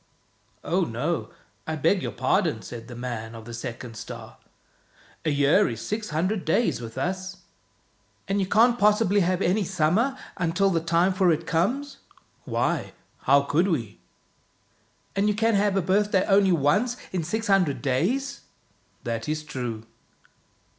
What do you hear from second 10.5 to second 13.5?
the time for it comes? ""Why, how